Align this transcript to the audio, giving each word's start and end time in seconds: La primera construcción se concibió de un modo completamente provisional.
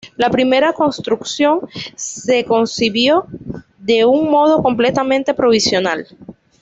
La 0.15 0.31
primera 0.31 0.73
construcción 0.73 1.59
se 1.93 2.43
concibió 2.43 3.27
de 3.77 4.03
un 4.03 4.31
modo 4.31 4.63
completamente 4.63 5.35
provisional. 5.35 6.07